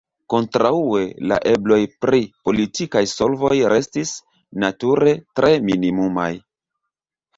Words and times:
Kontraŭe, 0.33 1.01
la 1.31 1.37
ebloj 1.51 1.77
pri 2.05 2.21
politikaj 2.49 3.03
solvoj 3.13 3.53
restis, 3.75 4.15
nature, 4.65 5.15
tre 5.41 5.53
minimumaj. 5.69 6.31